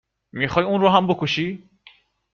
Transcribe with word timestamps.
میخوای 0.33 0.65
اون 0.65 0.81
رو 0.81 0.89
هم 0.89 1.07
بکشی 1.07 1.69